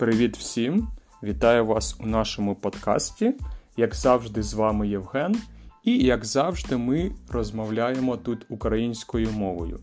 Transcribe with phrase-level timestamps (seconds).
[0.00, 0.88] Привіт всім!
[1.22, 3.34] Вітаю вас у нашому подкасті.
[3.76, 5.36] Як завжди, з вами Євген,
[5.84, 9.80] і як завжди, ми розмовляємо тут українською мовою.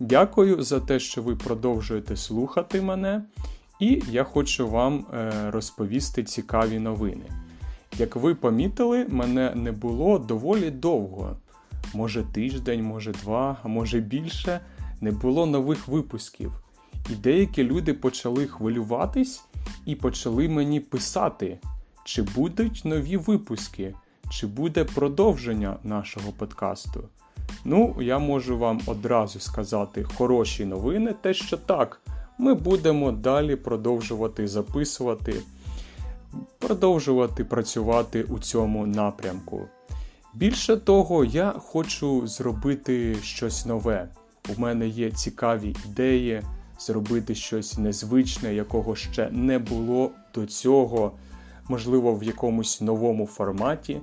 [0.00, 3.24] Дякую за те, що ви продовжуєте слухати мене,
[3.80, 7.26] і я хочу вам е, розповісти цікаві новини.
[7.98, 11.36] Як ви помітили, мене не було доволі довго.
[11.94, 14.60] Може тиждень, може два, а може більше,
[15.00, 16.63] не було нових випусків.
[17.10, 19.44] І деякі люди почали хвилюватись
[19.86, 21.58] і почали мені писати,
[22.04, 23.94] чи будуть нові випуски,
[24.30, 27.08] чи буде продовження нашого подкасту.
[27.64, 32.00] Ну, я можу вам одразу сказати хороші новини, те, що так,
[32.38, 35.34] ми будемо далі продовжувати записувати,
[36.58, 39.68] продовжувати працювати у цьому напрямку.
[40.34, 44.08] Більше того, я хочу зробити щось нове.
[44.56, 46.42] У мене є цікаві ідеї
[46.86, 51.12] зробити щось незвичне, якого ще не було до цього,
[51.68, 54.00] можливо, в якомусь новому форматі.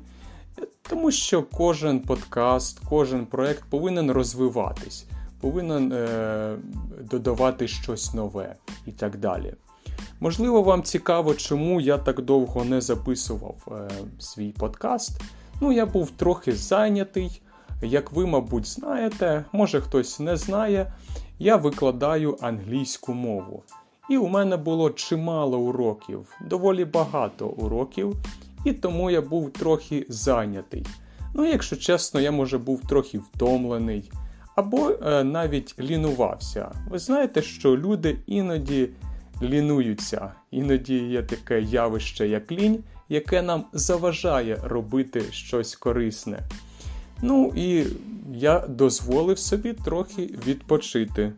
[0.89, 5.05] Тому що кожен подкаст, кожен проект повинен розвиватись,
[5.41, 6.55] повинен е,
[7.01, 9.53] додавати щось нове і так далі.
[10.19, 15.21] Можливо, вам цікаво, чому я так довго не записував е, свій подкаст.
[15.61, 17.41] Ну, я був трохи зайнятий.
[17.81, 20.93] Як ви, мабуть, знаєте, може хтось не знає,
[21.41, 23.63] я викладаю англійську мову.
[24.09, 28.15] І у мене було чимало уроків, доволі багато уроків,
[28.65, 30.85] і тому я був трохи зайнятий.
[31.33, 34.11] Ну, якщо чесно, я може був трохи втомлений,
[34.55, 36.71] або е, навіть лінувався.
[36.89, 38.89] Ви знаєте, що люди іноді
[39.41, 46.39] лінуються, іноді є таке явище, як лінь, яке нам заважає робити щось корисне.
[47.21, 47.85] Ну і
[48.41, 51.33] я дозволив собі трохи відпочити.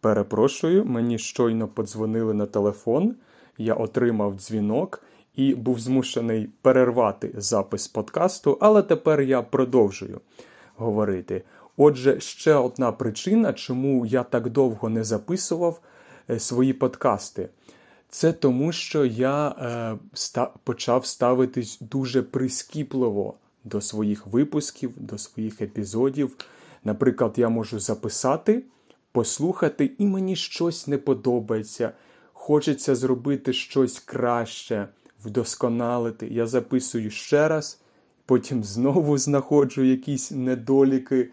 [0.00, 3.14] Перепрошую, мені щойно подзвонили на телефон,
[3.58, 5.02] я отримав дзвінок
[5.34, 10.20] і був змушений перервати запис подкасту, але тепер я продовжую
[10.76, 11.42] говорити.
[11.76, 15.80] Отже, ще одна причина, чому я так довго не записував
[16.30, 17.48] е, свої подкасти.
[18.16, 23.34] Це тому, що я е, ста, почав ставитись дуже прискіпливо
[23.64, 26.36] до своїх випусків, до своїх епізодів.
[26.84, 28.62] Наприклад, я можу записати,
[29.12, 31.92] послухати, і мені щось не подобається.
[32.32, 34.88] Хочеться зробити щось краще,
[35.24, 36.28] вдосконалити.
[36.28, 37.80] Я записую ще раз,
[38.26, 41.28] потім знову знаходжу якісь недоліки,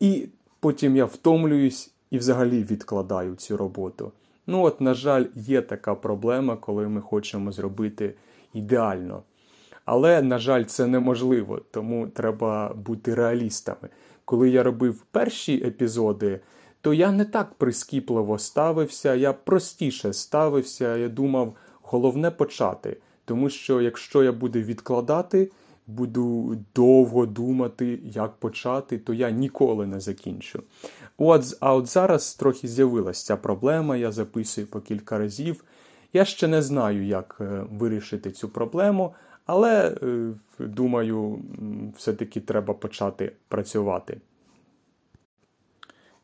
[0.00, 0.28] і
[0.60, 4.12] потім я втомлююсь і взагалі відкладаю цю роботу.
[4.46, 8.14] Ну, от, на жаль, є така проблема, коли ми хочемо зробити
[8.54, 9.22] ідеально.
[9.84, 13.88] Але, на жаль, це неможливо, тому треба бути реалістами.
[14.24, 16.40] Коли я робив перші епізоди,
[16.80, 20.96] то я не так прискіпливо ставився, я простіше ставився.
[20.96, 22.96] Я думав, головне почати.
[23.24, 25.50] Тому що якщо я буду відкладати,
[25.86, 30.62] буду довго думати, як почати, то я ніколи не закінчу.
[31.18, 35.64] От, А от зараз трохи з'явилася ця проблема, я записую по кілька разів.
[36.12, 39.14] Я ще не знаю, як е, вирішити цю проблему,
[39.46, 41.38] але е, думаю,
[41.96, 44.20] все-таки треба почати працювати.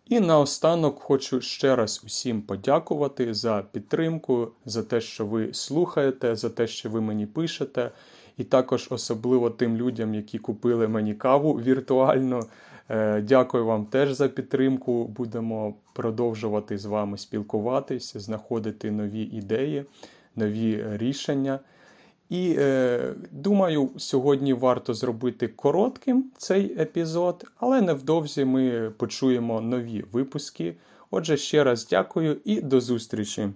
[0.07, 6.51] І наостанок хочу ще раз усім подякувати за підтримку, за те, що ви слухаєте, за
[6.51, 7.91] те, що ви мені пишете.
[8.39, 12.41] І також особливо тим людям, які купили мені каву віртуально.
[12.89, 15.05] Е, дякую вам теж за підтримку.
[15.05, 19.85] Будемо продовжувати з вами спілкуватись, знаходити нові ідеї,
[20.37, 21.61] нові рішення.
[22.31, 30.75] І е, думаю, сьогодні варто зробити коротким цей епізод, але невдовзі ми почуємо нові випуски.
[31.11, 33.49] Отже, ще раз дякую і до зустрічі!